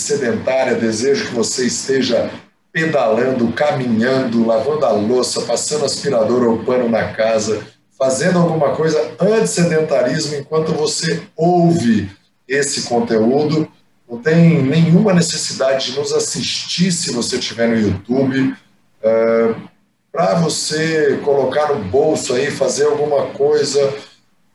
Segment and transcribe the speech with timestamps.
[0.00, 2.30] ex-sedentária, desejo que você esteja
[2.72, 7.66] pedalando, caminhando, lavando a louça, passando aspirador ou pano na casa,
[7.98, 12.10] fazendo alguma coisa anti-sedentarismo enquanto você ouve
[12.48, 13.68] esse conteúdo.
[14.08, 18.54] Não tem nenhuma necessidade de nos assistir se você estiver no YouTube.
[19.02, 19.68] Uh,
[20.12, 23.94] Para você colocar no bolso aí, fazer alguma coisa,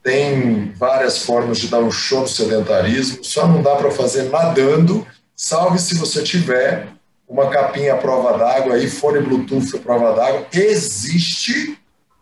[0.03, 5.07] tem várias formas de dar um show no sedentarismo, só não dá para fazer nadando,
[5.35, 6.87] salve se você tiver
[7.27, 10.47] uma capinha à prova d'água aí, fone Bluetooth à prova d'água.
[10.53, 11.77] Existe,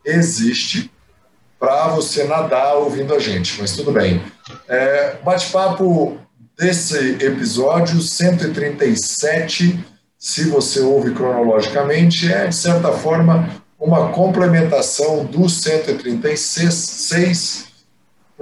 [0.05, 0.90] existe
[1.59, 4.23] para você nadar ouvindo a gente, mas tudo bem.
[4.68, 6.18] É, Bate-papo
[6.57, 9.85] desse episódio 137,
[10.18, 17.73] se você ouve cronologicamente, é de certa forma uma complementação do 136,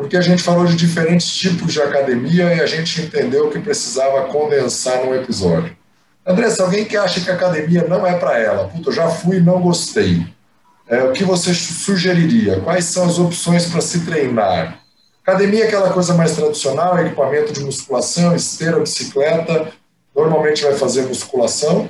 [0.02, 4.24] porque a gente falou de diferentes tipos de academia e a gente entendeu que precisava
[4.28, 5.76] condensar num episódio.
[6.26, 9.38] André, se alguém que acha que academia não é para ela, puta, eu já fui
[9.38, 10.26] e não gostei
[10.92, 12.60] é, o que você sugeriria?
[12.60, 14.78] Quais são as opções para se treinar?
[15.24, 19.72] Academia é aquela coisa mais tradicional, equipamento de musculação, esteira, bicicleta.
[20.14, 21.88] Normalmente vai fazer musculação.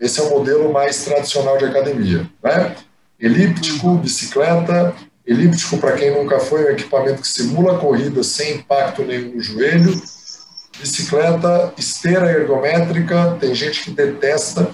[0.00, 2.28] Esse é o modelo mais tradicional de academia.
[2.42, 2.74] Né?
[3.20, 4.94] Elíptico, bicicleta.
[5.30, 9.36] Elíptico, para quem nunca foi, é um equipamento que simula a corrida sem impacto nenhum
[9.36, 10.02] no joelho.
[10.76, 13.36] Bicicleta, esteira ergométrica.
[13.38, 14.70] Tem gente que detesta.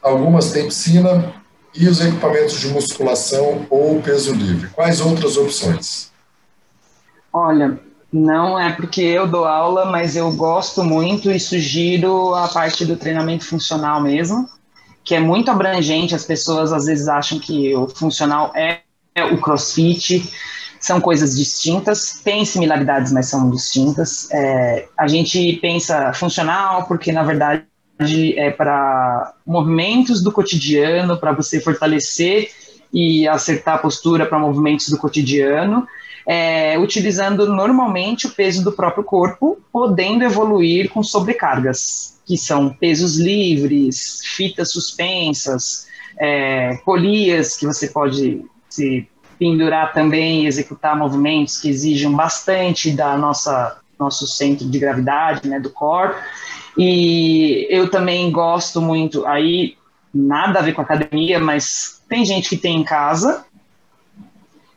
[0.00, 1.34] Algumas têm piscina
[1.74, 4.68] e os equipamentos de musculação ou peso livre?
[4.68, 6.12] Quais outras opções?
[7.32, 7.80] Olha,
[8.12, 12.96] não é porque eu dou aula, mas eu gosto muito e sugiro a parte do
[12.96, 14.48] treinamento funcional mesmo,
[15.02, 16.14] que é muito abrangente.
[16.14, 18.82] As pessoas às vezes acham que o funcional é
[19.24, 20.30] o crossfit,
[20.80, 24.30] são coisas distintas, tem similaridades, mas são distintas.
[24.30, 27.66] É, a gente pensa funcional porque, na verdade,
[28.36, 32.50] é para movimentos do cotidiano, para você fortalecer
[32.92, 35.86] e acertar a postura para movimentos do cotidiano,
[36.24, 43.16] é, utilizando normalmente o peso do próprio corpo, podendo evoluir com sobrecargas, que são pesos
[43.16, 45.86] livres, fitas suspensas,
[46.18, 48.44] é, polias que você pode
[48.78, 49.08] se
[49.38, 55.58] pendurar também e executar movimentos que exigem bastante da nossa nosso centro de gravidade, né,
[55.58, 56.14] do corpo.
[56.76, 59.76] E eu também gosto muito, aí
[60.14, 63.44] nada a ver com academia, mas tem gente que tem em casa,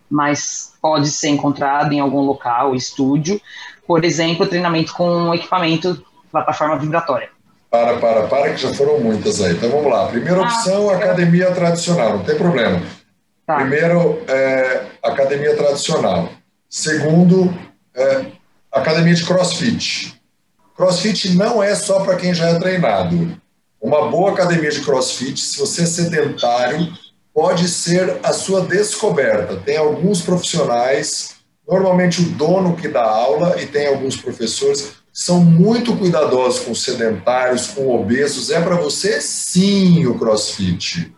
[0.09, 3.39] mas pode ser encontrado em algum local, estúdio.
[3.85, 7.29] Por exemplo, treinamento com equipamento, plataforma vibratória.
[7.69, 9.53] Para, para, para, que já foram muitas aí.
[9.53, 10.07] Então vamos lá.
[10.07, 12.81] Primeira ah, opção, ah, academia tradicional, não tem problema.
[13.51, 13.57] Tá.
[13.57, 16.29] Primeiro, é, academia tradicional.
[16.69, 17.53] Segundo,
[17.93, 18.25] é,
[18.71, 20.21] academia de crossfit.
[20.75, 23.37] Crossfit não é só para quem já é treinado.
[23.81, 26.93] Uma boa academia de crossfit, se você é sedentário,
[27.33, 29.57] pode ser a sua descoberta.
[29.57, 31.35] Tem alguns profissionais,
[31.67, 37.67] normalmente o dono que dá aula, e tem alguns professores, são muito cuidadosos com sedentários,
[37.67, 38.49] com obesos.
[38.49, 41.13] É para você, sim, o crossfit.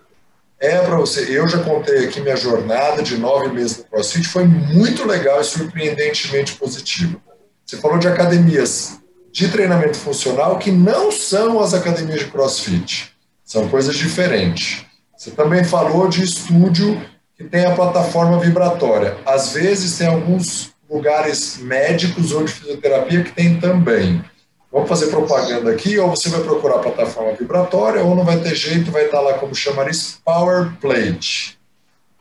[0.64, 1.26] É para você.
[1.38, 5.44] Eu já contei aqui minha jornada de nove meses no crossfit, foi muito legal e
[5.44, 7.22] surpreendentemente positivo.
[7.66, 8.98] Você falou de academias
[9.30, 13.12] de treinamento funcional que não são as academias de crossfit.
[13.44, 14.86] São coisas diferentes.
[15.18, 16.98] Você também falou de estúdio
[17.36, 19.18] que tem a plataforma vibratória.
[19.26, 24.24] Às vezes tem alguns lugares médicos ou de fisioterapia que tem também.
[24.74, 28.56] Vamos fazer propaganda aqui, ou você vai procurar a plataforma vibratória, ou não vai ter
[28.56, 31.60] jeito, vai estar lá como chamar isso, Power Plate.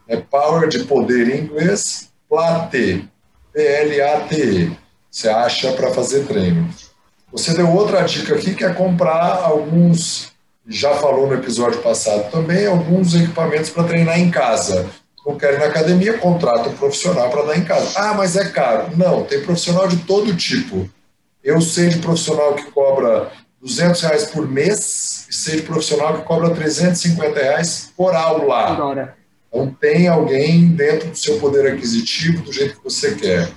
[0.06, 3.08] É power de poder em inglês, plate,
[3.54, 4.70] P-L-A-T-E.
[5.10, 6.68] Você acha para fazer treino.
[7.32, 10.30] Você deu outra dica aqui que é comprar alguns,
[10.68, 14.90] já falou no episódio passado também, alguns equipamentos para treinar em casa.
[15.24, 17.98] Não quer ir na academia, contrata um profissional para dar em casa.
[17.98, 18.94] Ah, mas é caro.
[18.94, 20.90] Não, tem profissional de todo tipo.
[21.42, 23.30] Eu sei de profissional que cobra
[23.60, 28.72] 200 reais por mês e sei de profissional que cobra 350 reais por aula.
[28.72, 29.16] Agora.
[29.48, 33.50] Então tem alguém dentro do seu poder aquisitivo do jeito que você quer.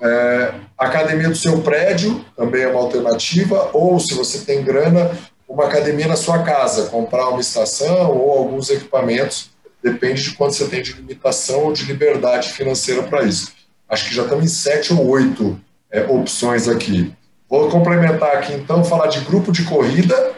[0.00, 5.16] É, academia do seu prédio também é uma alternativa, ou se você tem grana,
[5.48, 9.50] uma academia na sua casa, comprar uma estação ou alguns equipamentos,
[9.82, 13.52] depende de quanto você tem de limitação ou de liberdade financeira para isso.
[13.88, 15.60] Acho que já estamos em sete ou oito
[15.92, 17.14] é, opções aqui.
[17.48, 20.32] Vou complementar aqui então, falar de grupo de corrida,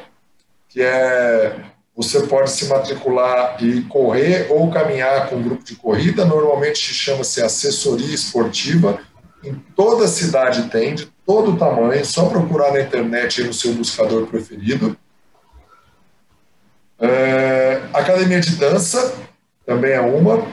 [0.69, 1.57] que é
[1.97, 8.13] você pode se matricular e correr ou caminhar com grupo de corrida, normalmente chama-se assessoria
[8.13, 8.99] esportiva
[9.45, 14.97] em toda cidade tem, de todo tamanho, só procurar na internet no seu buscador preferido.
[16.99, 19.15] É, academia de dança
[19.67, 20.47] também é uma.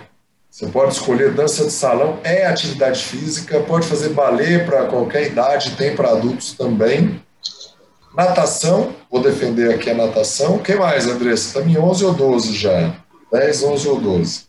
[0.51, 5.77] Você pode escolher dança de salão, é atividade física, pode fazer balé para qualquer idade,
[5.77, 7.23] tem para adultos também.
[8.13, 10.57] Natação, vou defender aqui a natação.
[10.57, 11.47] O que mais, Andressa?
[11.47, 12.93] Estamos em 11 ou 12 já?
[13.31, 14.43] 10, 11 ou 12?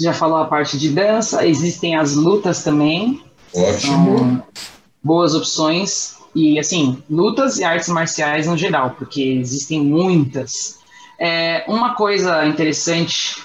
[0.00, 3.22] Já falou a parte de dança, existem as lutas também.
[3.54, 4.42] Ótimo.
[5.04, 6.16] boas opções.
[6.34, 10.78] E, assim, lutas e artes marciais no geral, porque existem muitas.
[11.20, 13.36] É, uma coisa interessante,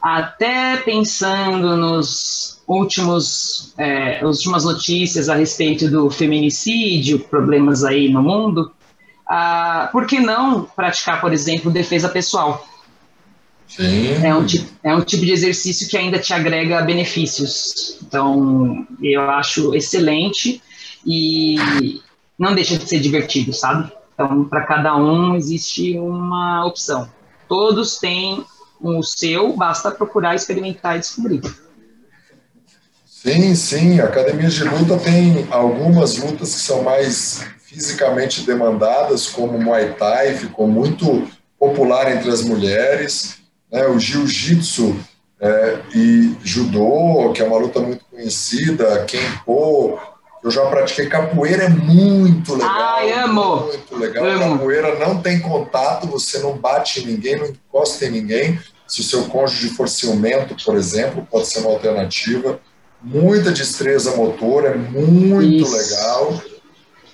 [0.00, 8.72] até pensando nos últimos, é, últimas notícias a respeito do feminicídio, problemas aí no mundo,
[9.28, 12.64] ah, por que não praticar, por exemplo, defesa pessoal?
[13.66, 14.24] Sim.
[14.24, 17.98] É um, tipo, é um tipo de exercício que ainda te agrega benefícios.
[18.02, 20.62] Então, eu acho excelente
[21.04, 22.00] e
[22.38, 23.90] não deixa de ser divertido, sabe?
[24.14, 27.08] Então, para cada um existe uma opção.
[27.48, 28.44] Todos têm
[28.80, 31.40] o seu, basta procurar, experimentar e descobrir.
[33.06, 34.00] Sim, sim.
[34.00, 40.68] Academias de luta tem algumas lutas que são mais fisicamente demandadas, como Muay Thai, ficou
[40.68, 41.26] muito
[41.58, 43.36] popular entre as mulheres
[43.70, 44.96] né, o jiu-jitsu
[45.40, 49.98] é, e judô, que é uma luta muito conhecida, kenpo,
[50.42, 52.70] eu já pratiquei capoeira, é muito legal.
[52.70, 53.56] Ai, amo!
[53.66, 54.24] Muito legal.
[54.24, 54.58] Amo.
[54.58, 58.58] Capoeira não tem contato, você não bate em ninguém, não encosta em ninguém.
[58.86, 62.60] Se o seu cônjuge for ciumento, por exemplo, pode ser uma alternativa.
[63.02, 65.76] Muita destreza motora, é muito Isso.
[65.76, 66.40] legal.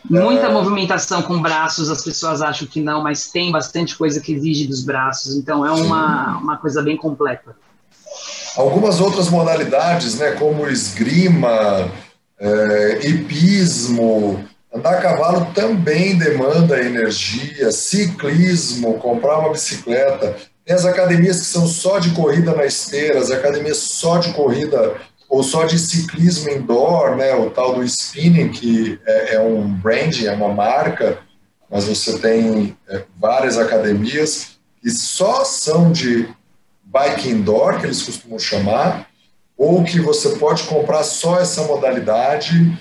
[0.09, 0.53] Muita é...
[0.53, 4.85] movimentação com braços, as pessoas acham que não, mas tem bastante coisa que exige dos
[4.85, 7.57] braços, então é uma, uma coisa bem completa.
[8.57, 11.91] Algumas outras modalidades, né, como esgrima,
[12.43, 14.44] é, hipismo,
[14.75, 20.35] andar a cavalo também demanda energia, ciclismo, comprar uma bicicleta.
[20.65, 24.97] Tem as academias que são só de corrida na esteira, as academias só de corrida
[25.29, 30.27] ou só de ciclismo indoor, né, o tal do spinning, que é, é um branding,
[30.27, 31.19] é uma marca,
[31.71, 36.29] mas você tem é, várias academias que só são de
[36.85, 39.06] bike indoor, que eles costumam chamar,
[39.62, 42.76] ou que você pode comprar só essa modalidade.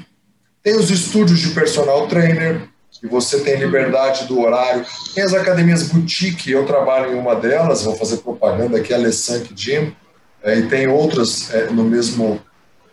[0.64, 4.84] Tem os estúdios de personal trainer, que você tem liberdade do horário.
[5.14, 9.54] Tem as academias boutique, eu trabalho em uma delas, vou fazer propaganda aqui, a Lessank
[9.56, 9.96] Gym,
[10.42, 12.42] é, e tem outras é, no mesmo,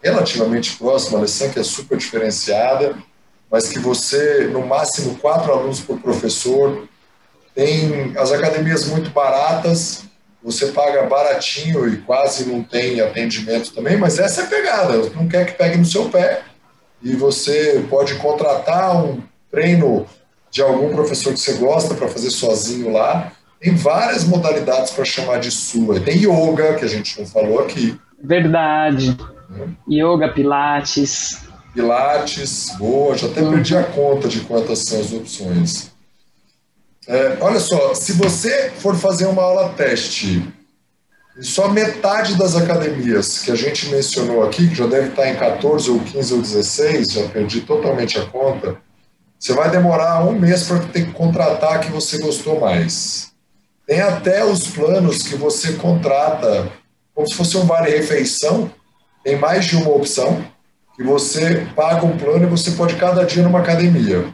[0.02, 2.94] relativamente próximo, a Alessan, que é super diferenciada,
[3.50, 6.87] mas que você, no máximo, quatro alunos por professor,
[7.55, 10.02] tem as academias muito baratas,
[10.43, 15.29] você paga baratinho e quase não tem atendimento também, mas essa é a pegada, não
[15.29, 16.43] quer que pegue no seu pé,
[17.02, 20.06] e você pode contratar um treino
[20.50, 25.40] de algum professor que você gosta para fazer sozinho lá, tem várias modalidades para chamar
[25.40, 26.00] de sua.
[26.00, 27.99] Tem yoga, que a gente não falou aqui.
[28.23, 29.17] Verdade.
[29.56, 29.93] É.
[29.93, 31.43] Yoga, pilates.
[31.75, 33.50] Pilates, boa, já até uhum.
[33.52, 35.93] perdi a conta de quantas são as opções.
[37.08, 40.47] É, olha só, se você for fazer uma aula teste,
[41.40, 45.90] só metade das academias que a gente mencionou aqui, que já deve estar em 14
[45.90, 48.76] ou 15 ou 16, já perdi totalmente a conta,
[49.38, 53.33] você vai demorar um mês para ter que contratar a que você gostou mais.
[53.87, 56.71] Tem até os planos que você contrata,
[57.14, 58.71] como se fosse um vale-refeição,
[59.25, 60.44] tem mais de uma opção,
[60.94, 64.26] que você paga um plano e você pode cada dia numa academia.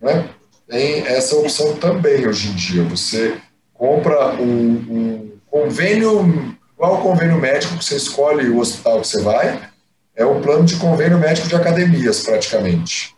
[0.00, 0.30] Né?
[0.68, 2.82] Tem essa opção também hoje em dia.
[2.84, 3.36] Você
[3.72, 9.22] compra um, um convênio, igual o convênio médico, que você escolhe o hospital que você
[9.22, 9.60] vai,
[10.14, 13.14] é o plano de convênio médico de academias, praticamente.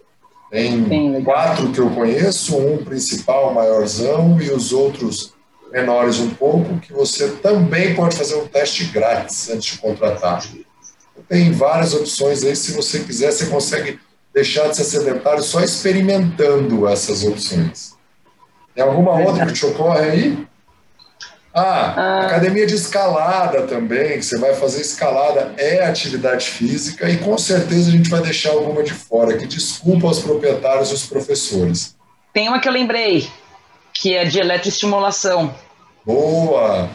[0.51, 5.35] Tem quatro que eu conheço, um principal, maiorzão, e os outros
[5.71, 10.43] menores um pouco, que você também pode fazer um teste grátis antes de contratar.
[11.29, 14.01] Tem várias opções aí, se você quiser, você consegue
[14.39, 17.95] deixar de ser sedentário só experimentando essas opções.
[18.75, 20.49] Tem alguma outra que te ocorre aí?
[21.53, 27.17] Ah, ah, academia de escalada também, que você vai fazer escalada, é atividade física e
[27.17, 31.07] com certeza a gente vai deixar alguma de fora, que desculpa aos proprietários e os
[31.07, 31.97] professores.
[32.33, 33.29] Tem uma que eu lembrei,
[33.93, 35.53] que é de eletroestimulação.
[36.07, 36.89] Boa!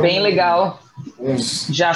[0.00, 0.80] Bem um, legal
[1.18, 1.92] uns já,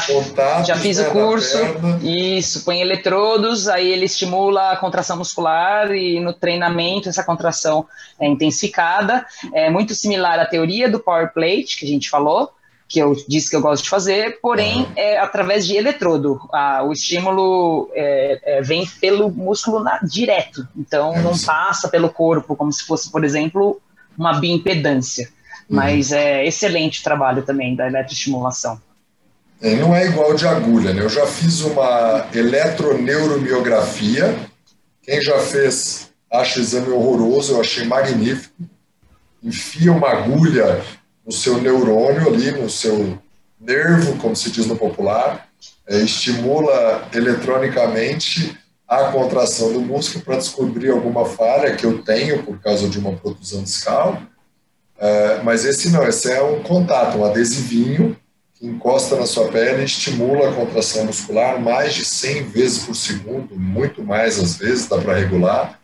[0.64, 1.58] já fiz né, o curso.
[2.02, 7.86] Isso, põe eletrodos, aí ele estimula a contração muscular e no treinamento essa contração
[8.20, 9.26] é intensificada.
[9.52, 12.50] É muito similar à teoria do power plate que a gente falou,
[12.88, 16.40] que eu disse que eu gosto de fazer, porém é através de eletrodo.
[16.52, 22.10] Ah, o estímulo é, é, vem pelo músculo na, direto, então é não passa pelo
[22.10, 23.80] corpo, como se fosse, por exemplo,
[24.16, 25.28] uma bioimpedância.
[25.68, 25.76] Uhum.
[25.76, 28.80] Mas é excelente o trabalho também da eletroestimulação.
[29.64, 31.02] É, não é igual de agulha, né?
[31.02, 34.36] Eu já fiz uma eletroneuromiografia.
[35.02, 38.62] Quem já fez acha o exame horroroso, eu achei magnífico.
[39.42, 40.84] Enfia uma agulha
[41.24, 43.18] no seu neurônio ali, no seu
[43.58, 45.48] nervo, como se diz no popular,
[45.88, 48.54] é, estimula eletronicamente
[48.86, 53.12] a contração do músculo para descobrir alguma falha que eu tenho por causa de uma
[53.12, 54.20] protusão discal.
[54.98, 58.14] É, mas esse não, esse é um contato, um adesivinho
[58.54, 62.94] que encosta na sua pele e estimula a contração muscular mais de 100 vezes por
[62.94, 65.78] segundo, muito mais às vezes, dá para regular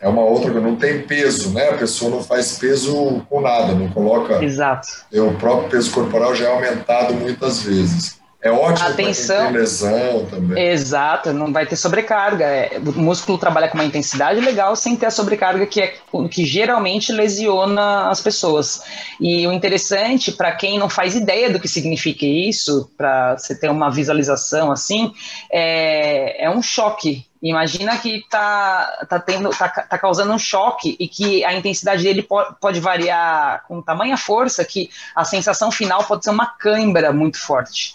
[0.00, 1.70] é uma outra coisa, não tem peso, né?
[1.70, 4.44] A pessoa não faz peso com nada, não coloca.
[4.44, 4.88] Exato.
[5.12, 8.15] O próprio peso corporal já é aumentado muitas vezes.
[8.40, 9.50] É ótimo Atenção.
[9.50, 10.68] lesão também.
[10.68, 12.44] Exato, não vai ter sobrecarga.
[12.44, 15.94] É, o músculo trabalha com uma intensidade legal sem ter a sobrecarga que, é,
[16.30, 18.82] que geralmente lesiona as pessoas.
[19.20, 23.70] E o interessante, para quem não faz ideia do que significa isso, para você ter
[23.70, 25.12] uma visualização assim,
[25.50, 31.06] é, é um choque Imagina que está tá tendo, tá, tá, causando um choque e
[31.06, 36.24] que a intensidade dele pode, pode variar com tamanha força que a sensação final pode
[36.24, 37.94] ser uma cãibra muito forte,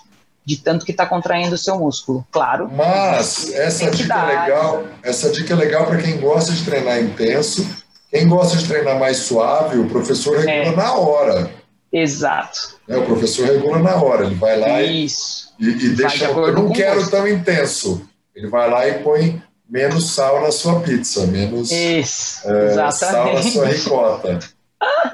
[0.56, 2.70] de tanto que está contraindo o seu músculo, claro.
[2.72, 7.68] Mas essa dica é legal, essa dica é legal para quem gosta de treinar intenso,
[8.10, 10.76] quem gosta de treinar mais suave, o professor regula é.
[10.76, 11.52] na hora.
[11.92, 12.80] Exato.
[12.88, 15.54] É, o professor regula na hora, ele vai lá Isso.
[15.60, 16.28] e, e, e deixa.
[16.28, 20.80] De eu não quero tão intenso ele vai lá e põe menos sal na sua
[20.82, 24.40] pizza, menos Isso, é, sal na sua ricota.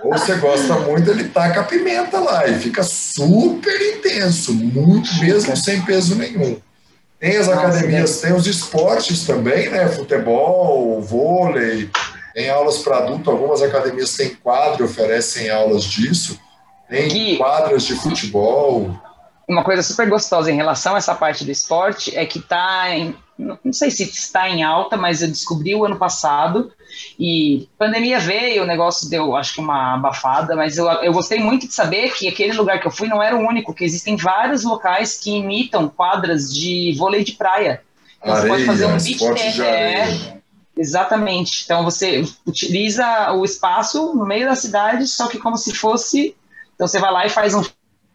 [0.04, 5.56] Ou você gosta muito, ele taca a pimenta lá e fica super intenso, muito mesmo
[5.58, 6.60] sem peso nenhum.
[7.20, 9.88] Tem as academias, tem os esportes também, né?
[9.88, 11.90] Futebol, vôlei,
[12.34, 16.40] tem aulas para adulto, algumas academias têm quadro, oferecem aulas disso.
[16.88, 18.96] Tem quadras de futebol
[19.48, 23.16] uma coisa super gostosa em relação a essa parte do esporte é que está em,
[23.38, 26.72] não sei se está em alta, mas eu descobri o ano passado
[27.18, 31.66] e pandemia veio, o negócio deu, acho que uma abafada, mas eu, eu gostei muito
[31.66, 34.66] de saber que aquele lugar que eu fui não era o único, que existem vários
[34.66, 37.82] locais que imitam quadras de vôlei de praia.
[38.20, 39.60] Então, areia, você pode fazer um beach tennis.
[39.60, 40.38] É,
[40.78, 41.64] exatamente.
[41.64, 46.36] Então você utiliza o espaço no meio da cidade, só que como se fosse.
[46.76, 47.64] Então você vai lá e faz um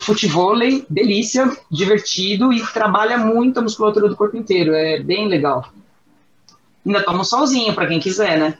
[0.02, 4.74] futevôlei, delícia, divertido e trabalha muito a musculatura do corpo inteiro.
[4.74, 5.72] É bem legal.
[6.84, 8.58] Ainda toma um solzinho para quem quiser, né?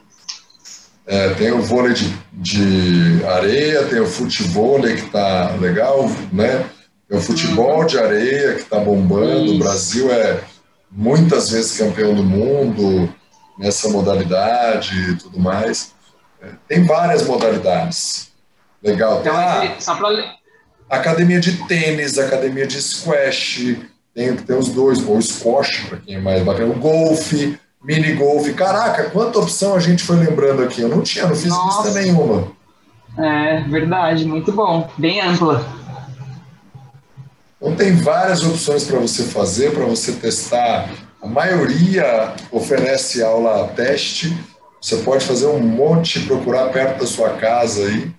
[1.05, 6.69] É, tem o vôlei de, de areia, tem o futevôlei que tá legal, né?
[7.09, 7.85] Tem o futebol uhum.
[7.85, 9.45] de areia que tá bombando.
[9.45, 9.55] Isso.
[9.55, 10.43] O Brasil é
[10.89, 13.13] muitas vezes campeão do mundo
[13.57, 15.93] nessa modalidade e tudo mais.
[16.41, 18.31] É, tem várias modalidades.
[18.81, 19.19] Legal.
[19.21, 20.09] Então, ah, só para
[20.95, 23.77] academia de tênis, academia de squash,
[24.13, 28.13] tem que ter os dois, ou squash, para quem é mais bacana, o golfe, mini
[28.13, 28.53] golfe.
[28.53, 30.81] Caraca, quanta opção a gente foi lembrando aqui.
[30.81, 31.87] Eu não tinha, não fiz Nossa.
[31.87, 32.51] lista nenhuma.
[33.17, 35.65] É, verdade, muito bom, bem ampla.
[37.57, 40.89] Então tem várias opções para você fazer, para você testar.
[41.21, 44.35] A maioria oferece aula teste.
[44.81, 48.11] Você pode fazer um monte, procurar perto da sua casa aí.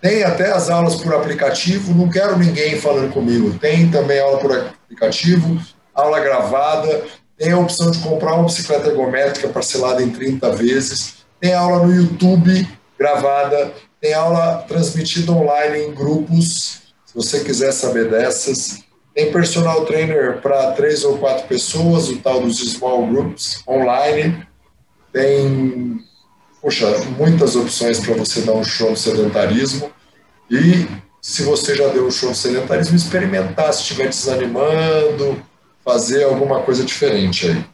[0.00, 3.58] Tem até as aulas por aplicativo, não quero ninguém falando comigo.
[3.58, 5.60] Tem também aula por aplicativo,
[5.94, 7.04] aula gravada,
[7.36, 11.94] tem a opção de comprar uma bicicleta ergométrica parcelada em 30 vezes, tem aula no
[11.94, 18.80] YouTube gravada, tem aula transmitida online em grupos, se você quiser saber dessas.
[19.14, 24.46] Tem personal trainer para três ou quatro pessoas, o tal dos small groups online.
[25.12, 25.98] Tem
[26.68, 29.90] poxa, muitas opções para você dar um show no sedentarismo.
[30.50, 30.86] E
[31.18, 35.42] se você já deu um show no sedentarismo, experimentar se estiver desanimando,
[35.82, 37.64] fazer alguma coisa diferente aí.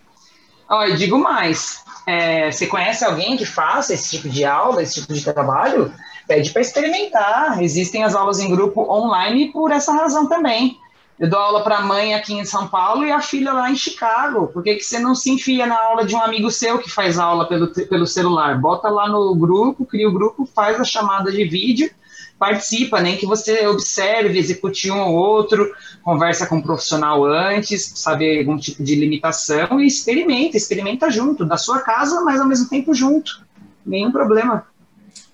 [0.69, 1.83] Olha, digo mais.
[2.07, 5.93] É, você conhece alguém que faça esse tipo de aula, esse tipo de trabalho?
[6.29, 7.61] Pede para experimentar.
[7.61, 10.79] Existem as aulas em grupo online por essa razão também.
[11.19, 13.77] Eu dou aula para a mãe aqui em São Paulo e a filha lá em
[13.77, 14.49] Chicago.
[14.49, 17.19] Por que, que você não se enfia na aula de um amigo seu que faz
[17.19, 18.61] aula pelo, pelo celular?
[18.61, 21.89] Bota lá no grupo, cria o grupo, faz a chamada de vídeo,
[22.37, 28.41] participa, nem que você observe, execute um ou outro, conversa com um profissional antes, saber
[28.41, 32.93] algum tipo de limitação e experimenta, experimenta junto, da sua casa, mas ao mesmo tempo
[32.93, 33.41] junto.
[33.87, 34.67] Nenhum problema.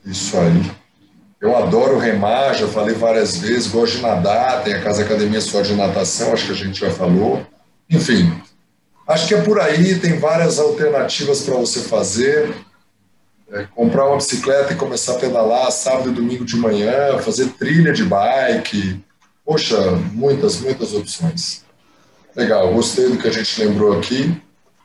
[0.04, 0.79] Isso aí.
[1.40, 5.62] Eu adoro remar, já falei várias vezes, gosto de nadar, tem a Casa Academia só
[5.62, 7.46] de natação, acho que a gente já falou.
[7.88, 8.38] Enfim,
[9.08, 12.54] acho que é por aí, tem várias alternativas para você fazer.
[13.52, 17.92] É, comprar uma bicicleta e começar a pedalar sábado e domingo de manhã, fazer trilha
[17.92, 19.02] de bike.
[19.44, 19.76] Poxa,
[20.12, 21.64] muitas, muitas opções.
[22.36, 24.40] Legal, gostei do que a gente lembrou aqui.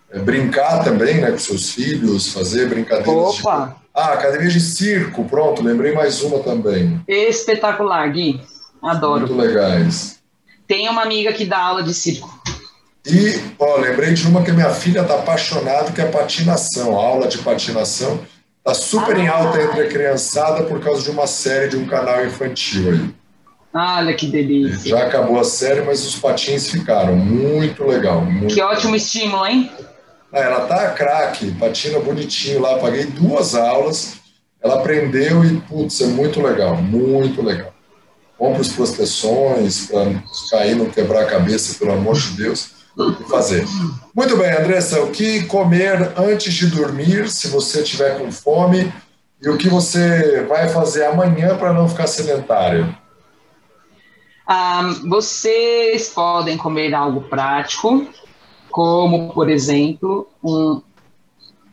[0.09, 3.39] É, brincar também né, com seus filhos, fazer brincadeiras.
[3.39, 3.67] Opa!
[3.67, 3.85] De...
[3.93, 7.01] Ah, academia de circo, pronto, lembrei mais uma também.
[7.07, 8.41] Espetacular, Gui.
[8.83, 9.27] Adoro.
[9.27, 10.19] Muito legais.
[10.67, 12.29] Tem uma amiga que dá aula de circo.
[13.05, 17.37] E, ó, lembrei de uma que minha filha está apaixonada, que é patinação, aula de
[17.37, 18.19] patinação.
[18.57, 19.19] Está super ah.
[19.19, 23.09] em alta entre a criançada por causa de uma série de um canal infantil aí.
[23.73, 24.89] Olha que delícia.
[24.89, 27.15] Já acabou a série, mas os patins ficaram.
[27.15, 28.21] Muito legal.
[28.21, 29.69] Muito que ótimo estímulo, hein?
[30.35, 34.17] Ah, ela tá craque, patina bonitinho lá, paguei duas aulas,
[34.61, 37.73] ela aprendeu e, putz, é muito legal, muito legal.
[38.37, 43.65] Compre as proteções para cair, não quebrar a cabeça, pelo amor de Deus, e fazer.
[44.13, 48.91] Muito bem, Andressa, o que comer antes de dormir, se você tiver com fome,
[49.41, 52.93] e o que você vai fazer amanhã para não ficar sedentário?
[54.49, 58.05] Um, vocês podem comer algo prático,
[58.75, 60.81] como, por exemplo, um,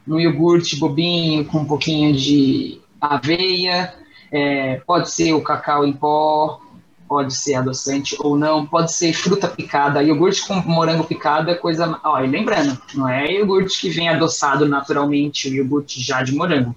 [0.07, 3.93] um iogurte bobinho com um pouquinho de aveia,
[4.31, 6.61] é, pode ser o cacau em pó,
[7.09, 10.01] pode ser adoçante ou não, pode ser fruta picada.
[10.01, 11.99] Iogurte com morango picado é coisa.
[12.05, 16.73] Ó, e lembrando, não é iogurte que vem adoçado naturalmente, o iogurte já de morango.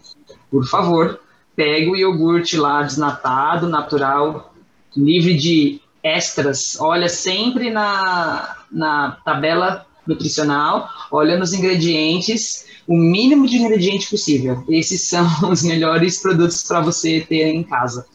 [0.50, 1.20] Por favor,
[1.56, 4.56] pegue o iogurte lá desnatado, natural,
[4.98, 6.80] livre de extras.
[6.80, 14.64] Olha sempre na, na tabela nutricional, olha nos ingredientes, o mínimo de ingrediente possível.
[14.70, 18.06] Esses são os melhores produtos para você ter em casa.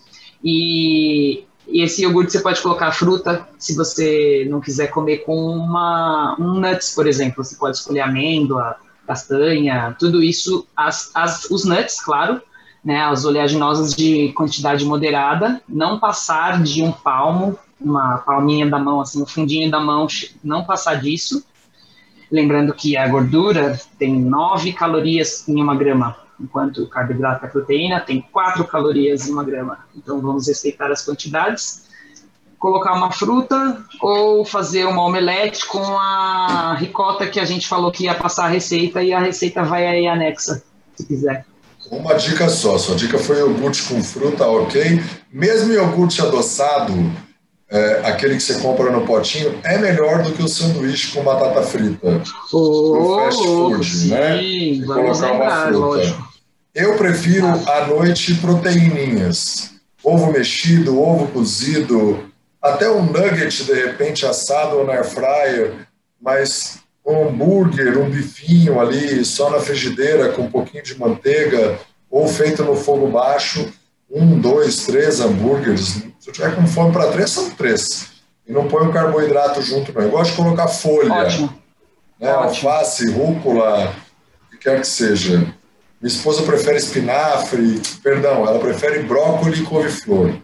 [0.43, 6.55] E, esse iogurte você pode colocar fruta, se você não quiser comer com uma, um
[6.61, 7.45] nuts, por exemplo.
[7.45, 12.41] Você pode escolher amêndoa, castanha, tudo isso, as, as, os nuts, claro,
[12.85, 19.01] né, as oleaginosas de quantidade moderada, não passar de um palmo, uma palminha da mão,
[19.01, 20.07] assim, o fundinho da mão,
[20.43, 21.45] não passar disso,
[22.31, 27.51] Lembrando que a gordura tem 9 calorias em uma grama, enquanto o carboidrato e a
[27.51, 29.79] proteína tem 4 calorias em uma grama.
[29.97, 31.89] Então vamos respeitar as quantidades.
[32.59, 38.05] Colocar uma fruta ou fazer uma omelete com a ricota que a gente falou que
[38.05, 40.63] ia passar a receita e a receita vai aí anexa,
[40.95, 41.47] se quiser.
[41.91, 45.03] Uma dica só, sua dica foi iogurte com fruta, ok?
[45.33, 46.93] Mesmo iogurte adoçado,
[47.71, 51.63] é, aquele que você compra no potinho é melhor do que o sanduíche com batata
[51.63, 52.21] frita.
[52.53, 54.85] Oh, fast food, sim, né?
[54.85, 55.79] colocar uma fruta.
[55.79, 56.31] Lógico.
[56.75, 59.71] Eu prefiro à noite proteininhas.
[60.03, 62.31] Ovo mexido, ovo cozido,
[62.61, 65.75] até um nugget de repente assado ou na air fryer,
[66.21, 71.79] mas um hambúrguer, um bifinho ali só na frigideira com um pouquinho de manteiga
[72.11, 73.73] ou feito no fogo baixo,
[74.11, 78.11] um, dois, três hambúrgueres se eu tiver com fome para três, são três.
[78.47, 80.03] E não põe o carboidrato junto, não.
[80.03, 81.11] Eu gosto de colocar folha.
[81.15, 81.55] Ótimo.
[82.21, 82.31] Né?
[82.31, 82.69] Ótimo.
[82.71, 83.95] Alface, rúcula,
[84.47, 85.39] o que quer que seja.
[85.39, 90.35] Minha esposa prefere espinafre, perdão, ela prefere brócolis e couve-flor.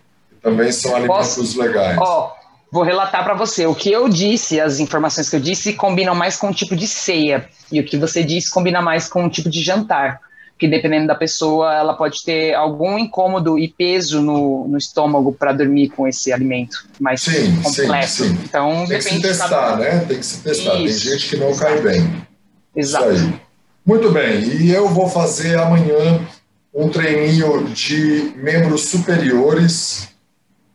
[0.43, 1.61] Também são alimentos Posso?
[1.61, 1.99] legais.
[1.99, 2.33] Ó,
[2.73, 3.67] vou relatar para você.
[3.67, 6.87] O que eu disse, as informações que eu disse, combinam mais com o tipo de
[6.87, 7.51] ceia.
[7.71, 10.21] E o que você disse combina mais com o tipo de jantar
[10.59, 15.53] que dependendo da pessoa, ela pode ter algum incômodo e peso no, no estômago para
[15.53, 18.09] dormir com esse alimento mais sim, completo.
[18.09, 18.39] Sim, sim.
[18.45, 19.99] Então, tem que se testar, né?
[20.09, 20.75] Tem que se testar.
[20.77, 21.05] Isso.
[21.05, 21.73] Tem gente que não Exato.
[21.73, 22.27] cai bem.
[22.75, 23.41] Exato.
[23.85, 24.43] Muito bem.
[24.61, 26.27] E eu vou fazer amanhã
[26.75, 30.09] um treininho de membros superiores,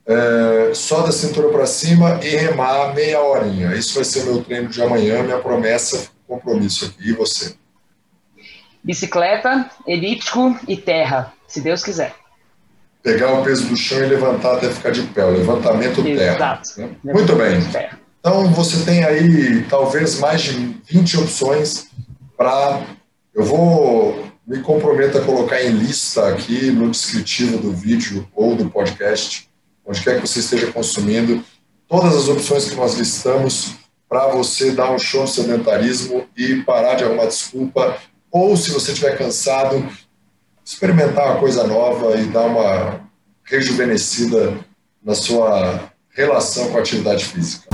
[0.05, 3.75] é, só da cintura para cima e remar meia horinha.
[3.75, 7.09] Isso vai ser meu treino de amanhã, minha promessa, compromisso aqui.
[7.09, 7.55] E você?
[8.83, 12.15] Bicicleta, elíptico e terra, se Deus quiser.
[13.03, 16.75] Pegar o peso do chão e levantar até ficar de pé, o levantamento Exato.
[16.75, 16.89] terra.
[17.03, 17.13] Né?
[17.13, 17.59] Muito bem.
[18.19, 21.87] Então você tem aí talvez mais de 20 opções
[22.37, 22.81] para.
[23.33, 28.69] Eu vou me comprometo a colocar em lista aqui no descritivo do vídeo ou do
[28.69, 29.49] podcast,
[29.85, 31.43] onde quer que você esteja consumindo,
[31.87, 33.75] todas as opções que nós listamos
[34.09, 37.97] para você dar um show de sedentarismo e parar de arrumar desculpa
[38.31, 39.87] ou se você estiver cansado,
[40.63, 43.01] experimentar uma coisa nova e dar uma
[43.43, 44.57] rejuvenescida
[45.03, 47.67] na sua relação com a atividade física.